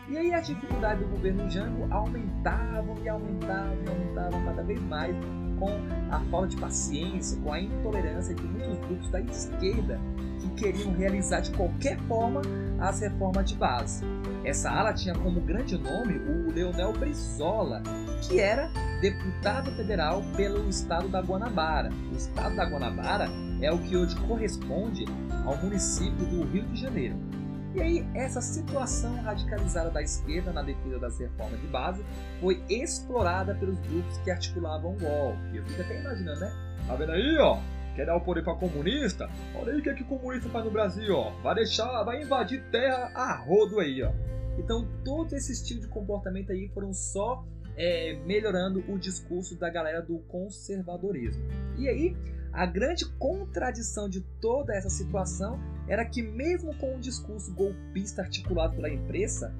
E 0.09 0.17
aí 0.17 0.33
a 0.33 0.39
dificuldade 0.39 1.03
do 1.03 1.09
governo 1.09 1.47
Jango 1.49 1.87
aumentava 1.93 2.95
e 3.03 3.07
aumentava 3.07 3.75
e 3.85 3.89
aumentava 3.89 4.43
cada 4.43 4.63
vez 4.63 4.81
mais 4.81 5.15
com 5.59 5.69
a 6.09 6.19
falta 6.31 6.47
de 6.47 6.57
paciência, 6.57 7.39
com 7.41 7.53
a 7.53 7.59
intolerância 7.59 8.33
de 8.33 8.43
muitos 8.43 8.77
grupos 8.79 9.09
da 9.11 9.21
esquerda 9.21 9.99
que 10.39 10.49
queriam 10.51 10.93
realizar 10.93 11.41
de 11.41 11.51
qualquer 11.51 11.99
forma 12.07 12.41
as 12.79 13.01
reformas 13.01 13.49
de 13.49 13.55
base. 13.55 14.03
Essa 14.43 14.71
ala 14.71 14.93
tinha 14.93 15.13
como 15.13 15.41
grande 15.41 15.77
nome 15.77 16.17
o 16.17 16.51
Leonel 16.51 16.93
Brizola, 16.93 17.83
que 18.21 18.39
era 18.39 18.71
deputado 19.01 19.69
federal 19.75 20.23
pelo 20.35 20.67
estado 20.67 21.07
da 21.07 21.21
Guanabara. 21.21 21.89
O 22.11 22.15
estado 22.15 22.55
da 22.55 22.65
Guanabara 22.65 23.27
é 23.61 23.71
o 23.71 23.77
que 23.77 23.95
hoje 23.95 24.15
corresponde 24.21 25.05
ao 25.45 25.57
município 25.57 26.25
do 26.25 26.45
Rio 26.45 26.63
de 26.67 26.81
Janeiro. 26.81 27.38
E 27.79 27.81
aí, 27.81 28.05
essa 28.13 28.41
situação 28.41 29.15
radicalizada 29.21 29.89
da 29.89 30.01
esquerda 30.01 30.51
na 30.51 30.61
defesa 30.61 30.99
das 30.99 31.17
reformas 31.17 31.61
de 31.61 31.67
base 31.67 32.03
foi 32.41 32.61
explorada 32.69 33.55
pelos 33.55 33.79
grupos 33.79 34.17
que 34.17 34.29
articulavam 34.29 34.91
o 34.91 34.99
golpe. 34.99 35.55
Eu 35.55 35.63
fico 35.63 35.81
até 35.83 36.01
imaginando, 36.01 36.41
né? 36.41 36.53
Tá 36.85 36.95
vendo 36.95 37.13
aí, 37.13 37.37
ó? 37.37 37.57
Quer 37.95 38.05
dar 38.05 38.17
o 38.17 38.21
poder 38.21 38.43
para 38.43 38.53
comunista? 38.55 39.29
Olha 39.55 39.71
aí 39.71 39.79
o 39.79 39.81
que, 39.81 39.89
é 39.89 39.93
que 39.93 40.03
comunista 40.03 40.49
faz 40.49 40.65
no 40.65 40.71
Brasil, 40.71 41.15
ó. 41.15 41.31
Vai 41.41 41.55
deixar, 41.55 42.03
vai 42.03 42.21
invadir 42.21 42.61
terra 42.69 43.13
a 43.15 43.37
rodo 43.37 43.79
aí, 43.79 44.03
ó. 44.03 44.11
Então, 44.57 44.85
todo 45.05 45.33
esse 45.33 45.53
estilo 45.53 45.79
de 45.79 45.87
comportamento 45.87 46.51
aí 46.51 46.67
foram 46.73 46.91
só 46.91 47.45
é, 47.77 48.19
melhorando 48.25 48.83
o 48.89 48.99
discurso 48.99 49.55
da 49.57 49.69
galera 49.69 50.01
do 50.01 50.19
conservadorismo. 50.27 51.41
E 51.77 51.87
aí, 51.87 52.13
a 52.51 52.65
grande 52.65 53.05
contradição 53.17 54.09
de 54.09 54.21
toda 54.41 54.73
essa 54.73 54.89
situação 54.89 55.59
era 55.87 56.05
que 56.05 56.21
mesmo 56.21 56.75
com 56.75 56.95
um 56.95 56.99
discurso 56.99 57.53
golpista 57.53 58.21
articulado 58.21 58.75
pela 58.75 58.89
imprensa, 58.89 59.53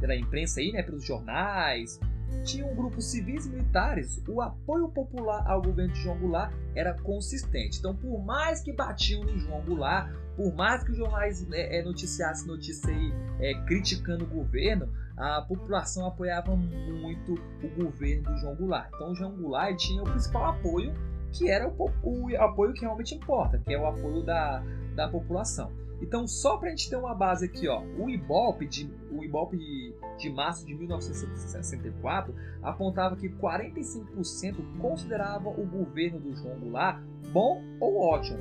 pela 0.00 0.14
imprensa 0.14 0.60
aí, 0.60 0.72
né, 0.72 0.82
pelos 0.82 1.04
jornais, 1.04 1.98
tinham 2.42 2.74
grupos 2.74 3.06
civis 3.06 3.46
e 3.46 3.50
militares, 3.50 4.22
o 4.26 4.40
apoio 4.40 4.88
popular 4.88 5.46
ao 5.46 5.62
governo 5.62 5.92
de 5.92 6.00
João 6.00 6.18
Goulart 6.18 6.52
era 6.74 6.94
consistente. 6.94 7.78
Então, 7.78 7.94
por 7.94 8.22
mais 8.24 8.60
que 8.60 8.72
batiam 8.72 9.22
no 9.22 9.38
João 9.38 9.62
Goulart, 9.62 10.12
por 10.36 10.52
mais 10.54 10.82
que 10.82 10.90
os 10.90 10.96
jornais 10.96 11.46
é, 11.52 11.82
noticiassem 11.82 12.46
notícia 12.46 12.90
aí 12.90 13.12
é, 13.38 13.54
criticando 13.66 14.24
o 14.24 14.28
governo, 14.28 14.92
a 15.16 15.42
população 15.42 16.06
apoiava 16.06 16.56
muito 16.56 17.34
o 17.62 17.68
governo 17.82 18.24
do 18.24 18.36
João 18.38 18.56
Goulart. 18.56 18.90
Então, 18.94 19.12
o 19.12 19.14
João 19.14 19.36
Goulart 19.36 19.76
tinha 19.76 20.02
o 20.02 20.04
principal 20.04 20.46
apoio 20.46 20.92
que 21.34 21.50
era 21.50 21.68
o, 21.68 21.90
o 22.02 22.36
apoio 22.38 22.72
que 22.72 22.82
realmente 22.82 23.14
importa, 23.14 23.58
que 23.58 23.74
é 23.74 23.78
o 23.78 23.86
apoio 23.86 24.22
da, 24.22 24.62
da 24.94 25.08
população. 25.08 25.70
Então, 26.00 26.26
só 26.26 26.56
para 26.56 26.68
a 26.68 26.70
gente 26.70 26.90
ter 26.90 26.96
uma 26.96 27.14
base 27.14 27.46
aqui, 27.46 27.68
ó, 27.68 27.82
o 27.98 28.10
Ibope, 28.10 28.66
de, 28.66 28.90
o 29.10 29.24
Ibope 29.24 29.56
de, 29.56 29.94
de 30.18 30.30
março 30.30 30.66
de 30.66 30.74
1964 30.74 32.34
apontava 32.62 33.16
que 33.16 33.28
45% 33.28 34.78
consideravam 34.80 35.52
o 35.52 35.66
governo 35.66 36.20
do 36.20 36.34
João 36.36 36.58
Goulart 36.58 37.02
bom 37.32 37.62
ou 37.80 37.98
ótimo. 37.98 38.38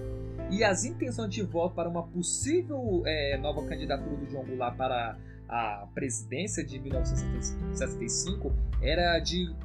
E 0.51 0.63
as 0.63 0.83
intenções 0.83 1.33
de 1.33 1.41
voto 1.41 1.73
para 1.73 1.89
uma 1.89 2.03
possível 2.03 3.01
é, 3.05 3.37
nova 3.37 3.65
candidatura 3.65 4.15
do 4.17 4.29
João 4.29 4.43
Goulart 4.43 4.75
para 4.75 5.17
a 5.47 5.87
presidência 5.93 6.65
de 6.65 6.79
1965 6.79 8.51
era 8.81 9.19
de 9.19 9.55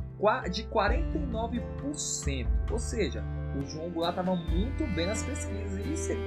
de 0.51 0.65
49%. 0.65 2.47
Ou 2.71 2.79
seja, 2.79 3.25
o 3.57 3.65
João 3.65 3.89
Goulart 3.91 4.19
estava 4.19 4.37
muito 4.37 4.87
bem 4.95 5.07
nas 5.07 5.23
pesquisas 5.23 5.87
e 5.87 5.97
se 5.97 6.13
ele 6.13 6.21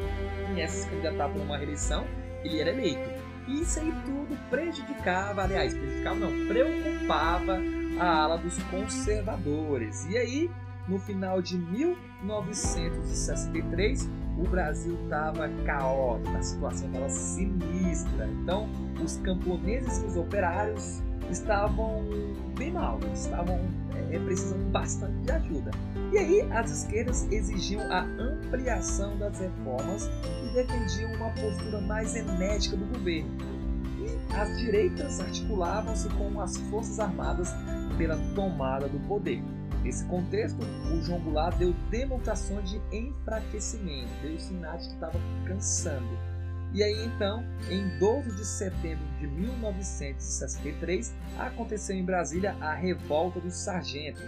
viesse 0.53 0.83
se 0.83 0.89
candidatar 0.89 1.29
para 1.29 1.41
uma 1.41 1.57
reeleição, 1.57 2.05
ele 2.43 2.60
era 2.60 2.71
eleito. 2.71 3.10
E 3.48 3.62
isso 3.62 3.79
aí 3.79 3.93
tudo 4.05 4.36
prejudicava, 4.50 5.43
aliás, 5.43 5.74
prejudicava 5.74 6.19
não, 6.19 6.48
preocupava 6.48 7.57
a 8.00 8.24
ala 8.24 8.38
dos 8.38 8.62
conservadores. 8.63 10.05
E 10.05 10.17
aí, 10.17 10.50
no 10.88 10.98
final 11.00 11.41
de 11.41 11.57
1963, 11.57 14.10
o 14.38 14.43
Brasil 14.48 14.98
estava 15.03 15.50
caótico, 15.65 16.38
a 16.38 16.41
situação 16.41 16.88
estava 16.88 17.10
sinistra. 17.10 18.25
Então, 18.27 18.69
os 19.03 19.17
camponeses 19.17 20.01
e 20.01 20.05
os 20.05 20.15
operários 20.15 21.03
estavam 21.31 22.03
bem 22.57 22.71
mal, 22.71 23.00
estavam 23.13 23.59
é, 24.11 24.19
precisando 24.19 24.71
bastante 24.71 25.17
de 25.23 25.31
ajuda. 25.31 25.71
E 26.11 26.17
aí 26.17 26.41
as 26.51 26.69
esquerdas 26.69 27.31
exigiam 27.31 27.81
a 27.91 28.01
ampliação 28.01 29.17
das 29.17 29.39
reformas 29.39 30.09
e 30.43 30.53
defendiam 30.53 31.13
uma 31.13 31.29
postura 31.29 31.81
mais 31.81 32.15
enérgica 32.15 32.75
do 32.75 32.85
governo. 32.85 33.31
E 34.00 34.35
as 34.35 34.59
direitas 34.59 35.19
articulavam-se 35.19 36.09
com 36.09 36.41
as 36.41 36.57
forças 36.57 37.00
armadas 37.00 37.53
pela 37.97 38.17
tomada 38.35 38.88
do 38.88 39.00
poder. 39.07 39.41
Nesse 39.83 40.05
contexto, 40.05 40.59
o 40.93 41.01
João 41.01 41.19
Goulart 41.21 41.57
deu 41.57 41.73
demonstrações 41.89 42.69
de 42.69 42.79
enfraquecimento, 42.95 44.09
deu 44.21 44.38
sinais 44.39 44.83
de 44.83 44.89
que 44.89 44.93
estava 44.95 45.19
cansando 45.47 46.30
e 46.73 46.81
aí 46.83 47.05
então, 47.05 47.43
em 47.69 47.99
12 47.99 48.35
de 48.35 48.45
setembro 48.45 49.05
de 49.19 49.27
1963, 49.27 51.13
aconteceu 51.37 51.95
em 51.95 52.05
Brasília 52.05 52.55
a 52.61 52.73
Revolta 52.73 53.39
dos 53.41 53.55
Sargentos. 53.55 54.23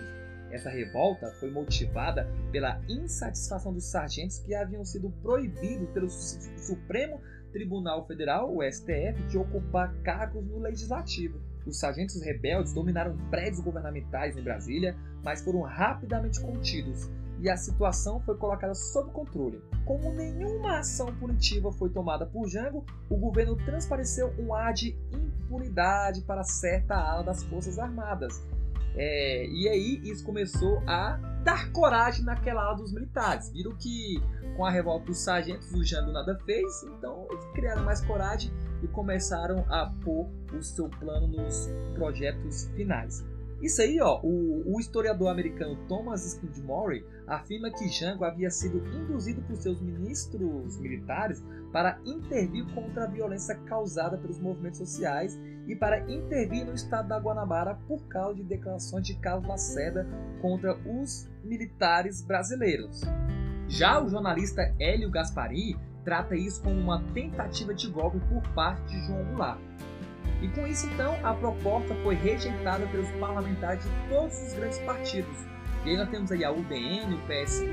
Essa 0.51 0.69
revolta 0.69 1.31
foi 1.39 1.50
motivada 1.50 2.29
pela 2.51 2.79
insatisfação 2.88 3.73
dos 3.73 3.85
sargentos 3.85 4.38
que 4.39 4.53
haviam 4.53 4.85
sido 4.85 5.09
proibidos 5.23 5.89
pelo 5.89 6.07
Supremo 6.09 7.19
Tribunal 7.51 8.05
Federal, 8.05 8.55
o 8.55 8.62
STF, 8.62 9.23
de 9.29 9.38
ocupar 9.38 9.91
cargos 10.03 10.45
no 10.45 10.59
legislativo. 10.59 11.41
Os 11.65 11.79
sargentos 11.79 12.21
rebeldes 12.21 12.73
dominaram 12.73 13.17
prédios 13.29 13.62
governamentais 13.62 14.38
em 14.38 14.43
Brasília, 14.43 14.95
mas 15.23 15.41
foram 15.41 15.62
rapidamente 15.62 16.39
contidos 16.39 17.09
e 17.43 17.50
a 17.50 17.57
situação 17.57 18.21
foi 18.21 18.38
colocada 18.38 18.73
sob 18.73 19.12
controle. 19.12 19.62
Como 19.85 20.13
nenhuma 20.13 20.77
ação 20.79 21.13
punitiva 21.17 21.73
foi 21.73 21.89
tomada 21.89 22.25
por 22.25 22.47
Jango, 22.47 22.85
o 23.09 23.17
governo 23.17 23.57
transpareceu 23.57 24.33
um 24.39 24.53
ar 24.53 24.73
de 24.73 24.97
impunidade 25.12 26.21
para 26.21 26.41
certa 26.43 26.95
ala 26.95 27.21
das 27.21 27.43
Forças 27.43 27.77
Armadas. 27.77 28.41
É, 28.95 29.45
e 29.45 29.67
aí 29.67 30.01
isso 30.09 30.23
começou 30.23 30.81
a 30.88 31.19
dar 31.43 31.69
coragem 31.73 32.23
naquela 32.23 32.63
ala 32.63 32.77
dos 32.77 32.93
militares. 32.93 33.50
Viram 33.50 33.75
que 33.75 34.23
com 34.55 34.65
a 34.65 34.71
revolta 34.71 35.07
dos 35.07 35.17
sargentos 35.17 35.69
o 35.73 35.83
Jango 35.83 36.13
nada 36.13 36.39
fez, 36.45 36.83
então 36.83 37.27
eles 37.29 37.43
criaram 37.53 37.83
mais 37.83 38.00
coragem 38.00 38.53
e 38.81 38.88
começaram 38.88 39.65
a 39.67 39.88
pôr 40.01 40.29
o 40.57 40.63
seu 40.63 40.88
plano 40.88 41.27
nos 41.27 41.69
projetos 41.93 42.69
finais. 42.75 43.33
Isso 43.63 43.82
aí, 43.82 43.98
ó, 44.01 44.20
o, 44.22 44.75
o 44.75 44.77
historiador 44.77 45.29
americano 45.29 45.77
Thomas 45.88 46.25
Skidmore 46.25 47.05
afirma 47.25 47.72
que 47.72 47.88
Jango 47.88 48.25
havia 48.25 48.51
sido 48.51 48.86
induzido 48.93 49.41
por 49.43 49.55
seus 49.55 49.79
ministros 49.79 50.77
militares 50.82 51.41
para 51.72 51.98
intervir 52.03 52.65
contra 52.75 53.05
a 53.05 53.08
violência 53.08 53.55
causada 53.60 54.17
pelos 54.17 54.38
movimentos 54.38 54.79
sociais 54.79 55.39
e 55.65 55.77
para 55.77 56.01
intervir 56.12 56.65
no 56.65 56.74
estado 56.74 57.08
da 57.08 57.17
Guanabara 57.17 57.75
por 57.88 58.05
causa 58.10 58.36
de 58.36 58.43
declarações 58.43 59.08
de 59.08 59.15
Carlos 59.15 59.48
Lacerda 59.48 60.05
contra 60.41 60.77
os 60.86 61.29
militares 61.41 62.22
brasileiros. 62.22 63.00
Já 63.70 64.03
o 64.03 64.10
jornalista 64.10 64.75
Hélio 64.77 65.10
Gaspari 65.10 65.77
trata 66.03 66.36
isso 66.36 66.62
como 66.62 66.75
uma 66.75 67.01
tentativa 67.13 67.74
de 67.74 67.89
golpe 67.89 68.20
por 68.27 68.41
parte 68.53 68.84
de 68.91 69.08
João 69.08 69.24
Goulart. 69.24 69.62
E 70.43 70.47
com 70.50 70.67
isso, 70.67 70.85
então, 70.88 71.17
a 71.23 71.33
proposta 71.33 71.95
foi 72.03 72.13
rejeitada 72.13 72.85
pelos 72.88 73.09
parlamentares 73.12 73.83
de 73.83 73.89
todos 74.09 74.38
os 74.39 74.53
grandes 74.53 74.77
partidos. 74.79 75.38
E 75.85 75.89
aí 75.89 75.97
nós 75.97 76.09
temos 76.09 76.31
aí 76.31 76.43
a 76.43 76.51
UDN, 76.51 77.15
o 77.15 77.17
PS, 77.19 77.63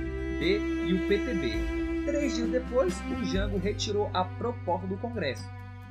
PSDB 0.41 0.59
e 0.87 0.95
o 0.95 1.09
PTB. 1.09 2.07
Três 2.07 2.35
dias 2.35 2.49
depois, 2.49 2.99
o 3.11 3.25
Jango 3.25 3.59
retirou 3.59 4.11
a 4.15 4.25
proposta 4.25 4.87
do 4.87 4.97
Congresso. 4.97 5.47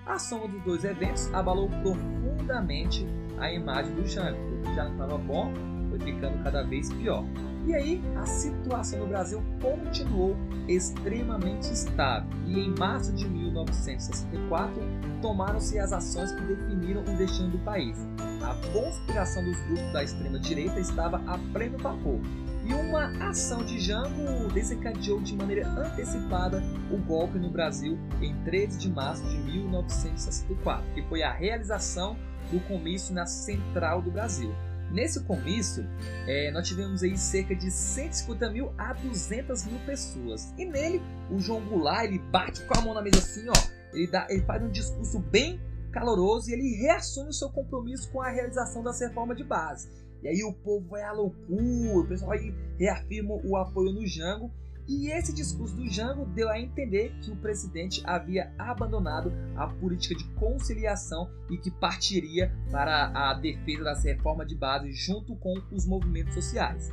A 0.06 0.18
soma 0.18 0.48
dos 0.48 0.64
dois 0.64 0.84
eventos 0.84 1.32
abalou 1.34 1.70
profundamente 1.70 3.06
a 3.38 3.52
imagem 3.52 3.94
do 3.94 4.08
Jango. 4.08 4.40
O 4.40 4.76
não 4.76 4.92
estava 4.92 5.18
bom 5.18 5.54
foi 5.90 6.00
ficando 6.00 6.44
cada 6.44 6.64
vez 6.64 6.92
pior. 6.94 7.24
E 7.66 7.76
aí, 7.76 8.02
a 8.16 8.26
situação 8.26 9.00
no 9.00 9.08
Brasil 9.08 9.44
continuou 9.62 10.36
extremamente 10.68 11.72
estável. 11.72 12.30
E 12.46 12.60
em 12.60 12.74
março 12.78 13.14
de 13.14 13.28
1964, 13.28 14.82
tomaram-se 15.22 15.78
as 15.78 15.92
ações 15.92 16.32
que 16.32 16.42
definiram 16.42 17.02
o 17.02 17.18
destino 17.18 17.50
do 17.50 17.60
país. 17.60 17.98
A 18.42 18.56
conspiração 18.72 19.44
dos 19.44 19.60
grupos 19.64 19.92
da 19.94 20.04
extrema-direita 20.04 20.80
estava 20.80 21.18
a 21.28 21.38
pleno 21.52 21.78
vapor. 21.78 22.20
E 22.66 22.74
uma 22.74 23.08
ação 23.30 23.64
de 23.64 23.80
Jango 23.80 24.48
desencadeou 24.54 25.20
de 25.22 25.36
maneira 25.36 25.68
antecipada 25.68 26.62
o 26.92 26.98
golpe 26.98 27.40
no 27.40 27.50
Brasil 27.50 27.98
em 28.22 28.36
13 28.44 28.78
de 28.78 28.90
março 28.92 29.28
de 29.28 29.38
1964, 29.38 30.86
que 30.94 31.02
foi 31.04 31.24
a 31.24 31.32
realização 31.32 32.16
do 32.52 32.60
comício 32.62 33.14
na 33.14 33.26
Central 33.26 34.02
do 34.02 34.12
Brasil. 34.12 34.54
Nesse 34.92 35.24
comício, 35.24 35.86
é, 36.28 36.52
nós 36.52 36.68
tivemos 36.68 37.04
aí 37.04 37.18
cerca 37.18 37.56
de 37.56 37.70
150 37.70 38.50
mil 38.50 38.74
a 38.78 38.94
200 38.94 39.66
mil 39.66 39.80
pessoas. 39.86 40.54
E 40.58 40.66
nele, 40.66 41.02
o 41.30 41.40
João 41.40 41.62
Goulart, 41.62 42.06
ele 42.06 42.20
bate 42.20 42.64
com 42.64 42.78
a 42.78 42.82
mão 42.82 42.94
na 42.94 43.02
mesa 43.02 43.20
assim, 43.20 43.48
ó. 43.50 43.54
Ele, 43.94 44.08
dá, 44.08 44.28
ele 44.30 44.42
faz 44.44 44.64
um 44.64 44.70
discurso 44.70 45.20
bem 45.20 45.60
caloroso 45.92 46.50
e 46.50 46.54
ele 46.54 46.76
reassume 46.76 47.30
o 47.30 47.34
seu 47.34 47.50
compromisso 47.50 48.12
com 48.12 48.22
a 48.22 48.30
realização 48.30 48.84
da 48.84 48.92
reforma 48.92 49.36
de 49.36 49.44
base. 49.44 49.90
E 50.22 50.28
aí 50.28 50.44
o 50.44 50.54
povo 50.54 50.88
vai 50.90 51.02
à 51.04 51.12
loucura, 51.12 52.00
o 52.00 52.08
pessoal 52.08 52.32
aí 52.32 52.54
reafirma 52.78 53.40
o 53.44 53.56
apoio 53.56 53.94
no 53.94 54.06
Jango 54.06 54.52
e 54.90 55.12
esse 55.12 55.32
discurso 55.32 55.76
do 55.76 55.88
Jango 55.88 56.26
deu 56.26 56.50
a 56.50 56.60
entender 56.60 57.14
que 57.22 57.30
o 57.30 57.36
presidente 57.36 58.02
havia 58.04 58.52
abandonado 58.58 59.32
a 59.56 59.68
política 59.68 60.16
de 60.16 60.24
conciliação 60.32 61.30
e 61.48 61.60
que 61.60 61.70
partiria 61.70 62.52
para 62.72 63.12
a 63.14 63.36
defesa 63.36 63.84
das 63.84 64.04
reformas 64.04 64.48
de 64.48 64.56
base 64.56 64.92
junto 64.92 65.36
com 65.36 65.54
os 65.72 65.86
movimentos 65.86 66.34
sociais. 66.34 66.92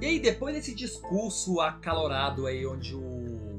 E 0.00 0.04
aí, 0.04 0.18
depois 0.18 0.54
desse 0.54 0.74
discurso 0.74 1.60
acalorado 1.60 2.46
aí, 2.46 2.66
onde 2.66 2.94
o 2.94 3.15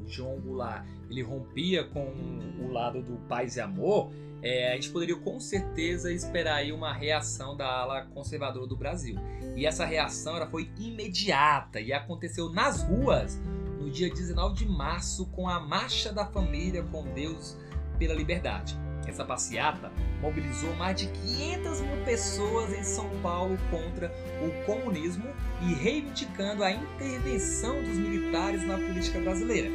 João 0.08 0.40
Goulart 0.40 0.84
ele 1.10 1.22
rompia 1.22 1.84
com 1.84 2.12
o 2.60 2.70
lado 2.70 3.02
do 3.02 3.16
paz 3.28 3.56
e 3.56 3.60
amor, 3.60 4.10
é, 4.42 4.72
a 4.72 4.74
gente 4.74 4.90
poderia 4.90 5.16
com 5.16 5.40
certeza 5.40 6.12
esperar 6.12 6.56
aí 6.56 6.72
uma 6.72 6.92
reação 6.92 7.56
da 7.56 7.66
ala 7.66 8.02
conservadora 8.06 8.66
do 8.66 8.76
Brasil. 8.76 9.16
E 9.56 9.66
essa 9.66 9.84
reação 9.84 10.36
ela 10.36 10.46
foi 10.46 10.70
imediata 10.78 11.80
e 11.80 11.92
aconteceu 11.92 12.48
nas 12.50 12.82
ruas 12.82 13.40
no 13.80 13.90
dia 13.90 14.08
19 14.08 14.54
de 14.54 14.66
março 14.66 15.26
com 15.26 15.48
a 15.48 15.58
Marcha 15.58 16.12
da 16.12 16.24
Família 16.26 16.82
com 16.84 17.02
Deus 17.14 17.56
pela 17.98 18.14
Liberdade. 18.14 18.78
Essa 19.06 19.24
passeata 19.24 19.90
mobilizou 20.20 20.72
mais 20.76 21.00
de 21.00 21.06
500 21.06 21.80
mil 21.80 22.04
pessoas 22.04 22.72
em 22.72 22.84
São 22.84 23.08
Paulo 23.22 23.56
contra 23.70 24.12
o 24.42 24.66
comunismo 24.66 25.24
e 25.62 25.72
reivindicando 25.72 26.62
a 26.62 26.70
intervenção 26.70 27.82
dos 27.82 27.96
militares 27.96 28.62
na 28.64 28.76
política 28.76 29.18
brasileira. 29.20 29.70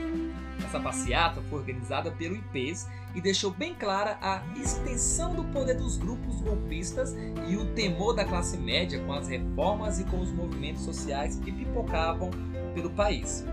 Essa 0.64 0.80
passeata 0.80 1.42
foi 1.50 1.60
organizada 1.60 2.12
pelo 2.12 2.36
IPES 2.36 2.88
e 3.16 3.22
deixou 3.22 3.52
bem 3.52 3.74
clara 3.74 4.18
a 4.22 4.42
extensão 4.58 5.34
do 5.36 5.44
poder 5.46 5.76
dos 5.76 5.98
grupos 5.98 6.42
golpistas 6.42 7.16
e 7.48 7.56
o 7.56 7.66
temor 7.74 8.14
da 8.14 8.26
classe 8.26 8.58
média 8.58 9.00
com 9.04 9.14
as 9.14 9.28
reformas 9.28 10.00
e 10.00 10.04
com 10.06 10.20
os 10.20 10.32
movimentos 10.32 10.84
sociais 10.84 11.36
que 11.38 11.52
pipocavam 11.52 12.32
pelo 12.74 12.90
país. 12.90 13.46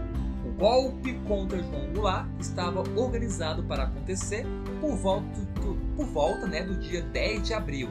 O 0.44 0.52
golpe 0.52 1.12
contra 1.28 1.62
João 1.62 1.92
Goulart 1.92 2.28
estava 2.38 2.82
organizado 2.98 3.62
para 3.64 3.84
acontecer 3.84 4.46
por 4.80 4.96
volta, 4.96 5.26
por 5.94 6.06
volta 6.06 6.46
né, 6.46 6.62
do 6.62 6.74
dia 6.76 7.02
10 7.02 7.42
de 7.42 7.54
abril, 7.54 7.90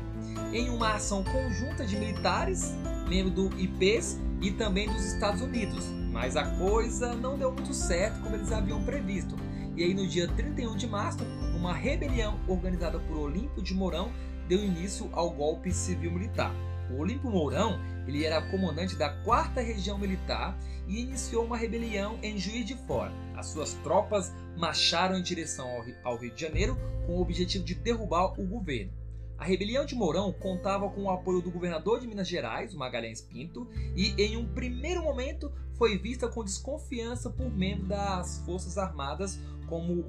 em 0.51 0.69
uma 0.69 0.95
ação 0.95 1.23
conjunta 1.23 1.85
de 1.85 1.95
militares, 1.95 2.73
membros 3.07 3.33
do 3.33 3.59
IPES 3.59 4.19
e 4.41 4.51
também 4.51 4.87
dos 4.89 5.05
Estados 5.05 5.41
Unidos. 5.41 5.98
Mas 6.19 6.35
a 6.35 6.43
coisa 6.57 7.15
não 7.15 7.37
deu 7.37 7.49
muito 7.49 7.73
certo 7.73 8.19
como 8.19 8.35
eles 8.35 8.51
haviam 8.51 8.83
previsto. 8.83 9.37
E 9.77 9.85
aí, 9.85 9.93
no 9.93 10.05
dia 10.05 10.27
31 10.27 10.75
de 10.75 10.85
março, 10.85 11.23
uma 11.55 11.73
rebelião 11.73 12.37
organizada 12.45 12.99
por 12.99 13.15
Olímpio 13.15 13.63
de 13.63 13.73
Mourão 13.73 14.11
deu 14.45 14.61
início 14.61 15.09
ao 15.13 15.31
golpe 15.31 15.71
civil-militar. 15.71 16.53
O 16.91 16.99
Olímpio 16.99 17.31
Mourão 17.31 17.79
ele 18.05 18.25
era 18.25 18.41
comandante 18.51 18.97
da 18.97 19.09
4 19.23 19.63
Região 19.63 19.97
Militar 19.97 20.59
e 20.89 21.03
iniciou 21.03 21.45
uma 21.45 21.55
rebelião 21.55 22.19
em 22.21 22.37
Juiz 22.37 22.65
de 22.65 22.75
Fora. 22.75 23.13
As 23.37 23.45
suas 23.45 23.75
tropas 23.75 24.33
marcharam 24.57 25.17
em 25.17 25.23
direção 25.23 25.69
ao 26.03 26.17
Rio 26.17 26.35
de 26.35 26.41
Janeiro 26.41 26.77
com 27.05 27.13
o 27.13 27.21
objetivo 27.21 27.63
de 27.63 27.75
derrubar 27.75 28.37
o 28.37 28.45
governo. 28.45 28.91
A 29.39 29.45
rebelião 29.45 29.85
de 29.85 29.95
Mourão 29.95 30.33
contava 30.33 30.89
com 30.89 31.03
o 31.03 31.09
apoio 31.09 31.41
do 31.41 31.49
governador 31.49 32.01
de 32.01 32.07
Minas 32.07 32.27
Gerais, 32.27 32.73
Magalhães 32.73 33.21
Pinto, 33.21 33.65
e 33.95 34.13
em 34.21 34.35
um 34.35 34.45
primeiro 34.53 35.01
momento 35.01 35.49
foi 35.75 35.97
vista 35.97 36.27
com 36.27 36.43
desconfiança 36.43 37.29
por 37.29 37.49
membros 37.49 37.87
das 37.87 38.39
Forças 38.45 38.77
Armadas, 38.77 39.39
como 39.67 40.03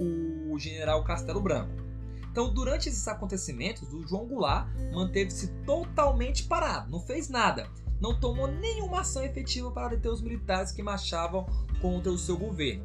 o 0.53 0.59
general 0.59 1.05
Castelo 1.05 1.41
Branco. 1.41 1.73
Então, 2.29 2.53
durante 2.53 2.89
esses 2.89 3.07
acontecimentos, 3.07 3.93
o 3.93 4.07
João 4.07 4.27
Goulart 4.27 4.69
manteve-se 4.93 5.49
totalmente 5.65 6.45
parado, 6.45 6.91
não 6.91 6.99
fez 6.99 7.29
nada, 7.29 7.71
não 8.01 8.19
tomou 8.19 8.49
nenhuma 8.49 9.03
ação 9.03 9.25
efetiva 9.25 9.71
para 9.71 9.91
deter 9.91 10.11
os 10.11 10.21
militares 10.21 10.73
que 10.73 10.83
marchavam 10.83 11.47
contra 11.81 12.11
o 12.11 12.19
seu 12.19 12.37
governo. 12.37 12.85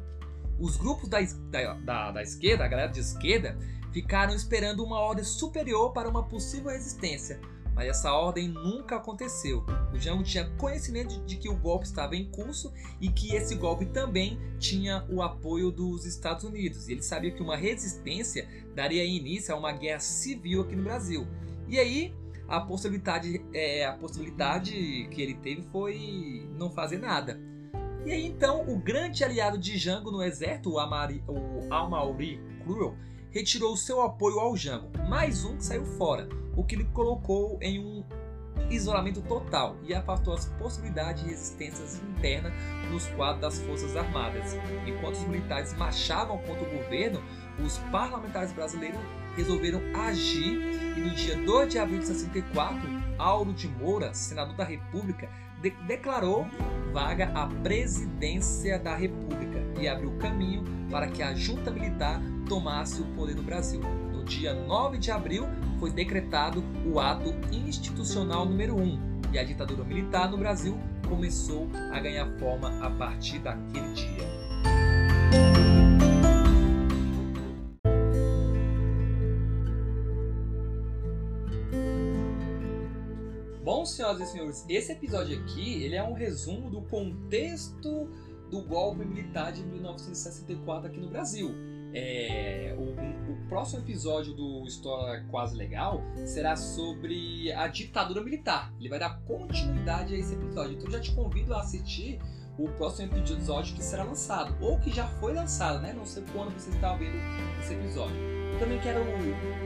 Os 0.60 0.76
grupos 0.76 1.08
da, 1.08 1.18
da, 1.84 2.12
da 2.12 2.22
esquerda, 2.22 2.64
a 2.64 2.68
galera 2.68 2.90
de 2.90 3.00
esquerda, 3.00 3.58
ficaram 3.96 4.34
esperando 4.34 4.84
uma 4.84 5.00
ordem 5.00 5.24
superior 5.24 5.90
para 5.90 6.06
uma 6.06 6.22
possível 6.22 6.70
resistência, 6.70 7.40
mas 7.74 7.88
essa 7.88 8.12
ordem 8.12 8.46
nunca 8.46 8.96
aconteceu. 8.96 9.64
O 9.90 9.98
Jango 9.98 10.22
tinha 10.22 10.50
conhecimento 10.58 11.18
de 11.24 11.38
que 11.38 11.48
o 11.48 11.56
golpe 11.56 11.86
estava 11.86 12.14
em 12.14 12.30
curso 12.30 12.70
e 13.00 13.08
que 13.08 13.34
esse 13.34 13.54
golpe 13.54 13.86
também 13.86 14.38
tinha 14.58 15.02
o 15.08 15.22
apoio 15.22 15.70
dos 15.70 16.04
Estados 16.04 16.44
Unidos. 16.44 16.86
E 16.86 16.92
ele 16.92 17.02
sabia 17.02 17.30
que 17.30 17.42
uma 17.42 17.56
resistência 17.56 18.46
daria 18.74 19.02
início 19.02 19.54
a 19.54 19.58
uma 19.58 19.72
guerra 19.72 20.00
civil 20.00 20.60
aqui 20.60 20.76
no 20.76 20.82
Brasil. 20.82 21.26
E 21.66 21.78
aí 21.78 22.14
a 22.46 22.60
possibilidade, 22.60 23.42
é, 23.54 23.86
a 23.86 23.94
possibilidade 23.94 25.08
que 25.10 25.22
ele 25.22 25.36
teve 25.36 25.62
foi 25.72 26.46
não 26.52 26.70
fazer 26.70 26.98
nada. 26.98 27.40
E 28.04 28.12
aí 28.12 28.26
então 28.26 28.68
o 28.68 28.78
grande 28.78 29.24
aliado 29.24 29.56
de 29.56 29.78
Jango 29.78 30.10
no 30.10 30.22
exército, 30.22 30.72
o, 30.72 30.78
Amari, 30.78 31.24
o 31.26 31.72
Amauri 31.72 32.38
Cruel, 32.62 32.94
retirou 33.30 33.76
seu 33.76 34.02
apoio 34.02 34.38
ao 34.38 34.56
Jango, 34.56 34.90
mais 35.08 35.44
um 35.44 35.56
que 35.56 35.64
saiu 35.64 35.84
fora, 35.84 36.28
o 36.56 36.64
que 36.64 36.76
lhe 36.76 36.84
colocou 36.84 37.58
em 37.60 37.78
um 37.78 38.04
isolamento 38.70 39.20
total 39.22 39.76
e 39.82 39.94
afastou 39.94 40.34
as 40.34 40.46
possibilidades 40.58 41.22
de 41.22 41.30
resistências 41.30 42.00
internas 42.00 42.52
nos 42.90 43.06
quadros 43.08 43.40
das 43.40 43.58
Forças 43.60 43.96
Armadas. 43.96 44.56
Enquanto 44.86 45.16
os 45.16 45.28
militares 45.28 45.74
marchavam 45.74 46.38
contra 46.38 46.62
o 46.62 46.76
governo, 46.78 47.22
os 47.64 47.78
parlamentares 47.90 48.52
brasileiros 48.52 49.00
resolveram 49.36 49.80
agir 49.94 50.58
e 50.96 51.00
no 51.00 51.10
dia 51.10 51.36
2 51.36 51.68
de 51.68 51.78
abril 51.78 52.00
de 52.00 52.06
64, 52.06 52.80
Auro 53.18 53.52
de 53.52 53.68
Moura, 53.68 54.12
senador 54.14 54.56
da 54.56 54.64
República, 54.64 55.28
de 55.60 55.70
declarou 55.86 56.46
vaga 56.92 57.30
a 57.34 57.46
presidência 57.62 58.78
da 58.78 58.94
República 58.94 59.55
e 59.80 59.88
abriu 59.88 60.12
caminho 60.18 60.64
para 60.90 61.08
que 61.08 61.22
a 61.22 61.34
junta 61.34 61.70
militar 61.70 62.20
tomasse 62.48 63.00
o 63.02 63.04
poder 63.14 63.34
no 63.34 63.42
Brasil. 63.42 63.80
No 64.12 64.24
dia 64.24 64.54
9 64.54 64.98
de 64.98 65.10
abril 65.10 65.44
foi 65.78 65.90
decretado 65.90 66.62
o 66.84 66.98
ato 66.98 67.34
institucional 67.52 68.46
número 68.46 68.76
1 68.76 69.16
e 69.32 69.38
a 69.38 69.44
ditadura 69.44 69.84
militar 69.84 70.30
no 70.30 70.38
Brasil 70.38 70.78
começou 71.08 71.68
a 71.92 72.00
ganhar 72.00 72.26
forma 72.38 72.84
a 72.84 72.90
partir 72.90 73.38
daquele 73.40 73.92
dia. 73.92 74.46
Bom, 83.62 83.84
senhoras 83.84 84.20
e 84.20 84.26
senhores, 84.32 84.64
esse 84.68 84.92
episódio 84.92 85.38
aqui 85.40 85.82
ele 85.82 85.96
é 85.96 86.02
um 86.02 86.12
resumo 86.12 86.70
do 86.70 86.82
contexto 86.82 88.08
do 88.50 88.62
golpe 88.62 89.04
militar 89.04 89.52
de 89.52 89.62
1964 89.62 90.88
aqui 90.88 91.00
no 91.00 91.08
Brasil. 91.08 91.54
É, 91.94 92.74
o, 92.76 93.32
o, 93.32 93.48
próximo 93.48 93.80
episódio 93.80 94.34
do 94.34 94.66
História 94.66 95.24
Quase 95.30 95.56
Legal 95.56 96.02
será 96.26 96.54
sobre 96.54 97.50
a 97.52 97.66
ditadura 97.68 98.22
militar. 98.22 98.72
Ele 98.78 98.88
vai 98.88 98.98
dar 98.98 99.20
continuidade 99.20 100.14
a 100.14 100.18
esse 100.18 100.34
episódio. 100.34 100.76
Então 100.76 100.90
já 100.90 101.00
te 101.00 101.12
convido 101.14 101.54
a 101.54 101.60
assistir 101.60 102.20
o 102.58 102.68
próximo 102.70 103.16
episódio 103.16 103.74
que 103.74 103.82
será 103.82 104.02
lançado, 104.02 104.56
ou 104.60 104.78
que 104.78 104.90
já 104.90 105.06
foi 105.06 105.32
lançado, 105.32 105.80
né? 105.80 105.92
Não 105.92 106.06
sei 106.06 106.24
quando 106.32 106.52
você 106.52 106.70
está 106.70 106.94
vendo 106.94 107.16
esse 107.60 107.74
episódio. 107.74 108.35
Também 108.58 108.78
quero 108.80 109.00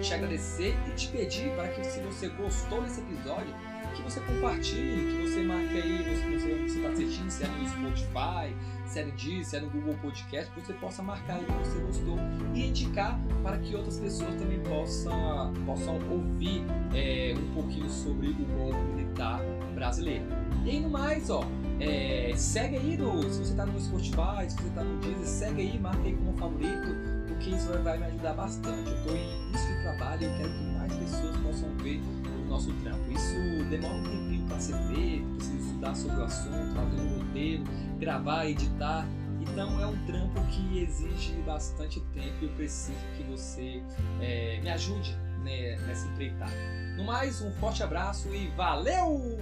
te 0.00 0.14
agradecer 0.14 0.76
e 0.88 0.90
te 0.92 1.08
pedir 1.08 1.50
para 1.54 1.68
que 1.68 1.84
se 1.84 2.00
você 2.00 2.28
gostou 2.28 2.82
desse 2.82 3.00
episódio, 3.00 3.54
que 3.94 4.02
você 4.02 4.20
compartilhe, 4.20 5.12
que 5.12 5.28
você 5.28 5.42
marque 5.42 5.76
aí, 5.76 5.98
você, 6.02 6.38
você, 6.38 6.78
está 6.78 6.88
assistindo, 6.88 7.30
se 7.30 7.44
é 7.44 7.46
no 7.46 7.68
Spotify, 7.68 8.56
se 8.86 8.98
é 9.00 9.04
no 9.04 9.12
Deezer, 9.12 9.44
se 9.44 9.56
é 9.56 9.60
no 9.60 9.70
Google 9.70 9.94
Podcast, 10.02 10.50
que 10.52 10.60
você 10.60 10.72
possa 10.74 11.02
marcar 11.02 11.36
aí 11.36 11.44
que 11.44 11.52
você 11.52 11.78
gostou 11.80 12.16
e 12.54 12.66
indicar 12.66 13.18
para 13.42 13.58
que 13.58 13.74
outras 13.74 13.98
pessoas 13.98 14.34
também 14.34 14.60
possam, 14.60 15.52
possam 15.66 15.98
ouvir 16.10 16.64
é, 16.94 17.34
um 17.36 17.54
pouquinho 17.54 17.88
sobre 17.88 18.28
o 18.28 18.44
golpe 18.56 18.80
militar 18.94 19.40
brasileiro. 19.74 20.24
E 20.64 20.80
no 20.80 20.90
mais, 20.90 21.30
ó, 21.30 21.44
é, 21.78 22.32
segue 22.36 22.76
aí 22.76 22.96
no, 22.96 23.22
se 23.22 23.38
você 23.38 23.52
está 23.52 23.64
no 23.64 23.80
Spotify, 23.80 24.48
se 24.48 24.56
você 24.56 24.68
está 24.68 24.84
no 24.84 24.98
Deezer, 24.98 25.26
segue 25.26 25.62
aí, 25.62 25.78
marca 25.78 26.02
aí 26.02 26.14
como 26.14 26.32
favorito, 26.34 27.09
porque 27.40 27.50
isso 27.56 27.72
vai 27.82 27.96
me 27.96 28.04
ajudar 28.04 28.34
bastante. 28.34 28.90
Eu 28.90 28.96
estou 28.98 29.16
em 29.16 29.48
início 29.48 29.74
de 29.74 29.82
trabalho 29.82 30.22
e 30.22 30.24
eu 30.26 30.36
quero 30.36 30.50
que 30.50 30.64
mais 30.64 30.92
pessoas 30.94 31.36
possam 31.38 31.76
ver 31.78 31.98
o 31.98 32.48
nosso 32.48 32.72
trampo. 32.82 33.10
Isso 33.10 33.70
demora 33.70 33.94
um 33.94 34.02
tempinho 34.02 34.46
para 34.46 34.60
ser 34.60 34.76
feito, 34.94 35.26
precisa 35.36 35.58
estudar 35.58 35.94
sobre 35.94 36.16
o 36.18 36.24
assunto, 36.24 36.74
fazer 36.74 37.00
um 37.00 37.18
roteiro, 37.18 37.64
gravar, 37.98 38.46
editar. 38.46 39.06
Então 39.40 39.80
é 39.80 39.86
um 39.86 39.96
trampo 40.04 40.38
que 40.48 40.80
exige 40.80 41.32
bastante 41.46 41.98
tempo 42.12 42.36
e 42.42 42.44
eu 42.44 42.50
preciso 42.50 42.98
que 43.16 43.22
você 43.22 43.82
é, 44.20 44.60
me 44.62 44.68
ajude 44.68 45.16
né, 45.42 45.78
nessa 45.86 46.06
empreitada. 46.08 46.52
No 46.98 47.04
mais, 47.04 47.40
um 47.40 47.50
forte 47.54 47.82
abraço 47.82 48.28
e 48.34 48.48
valeu! 48.48 49.38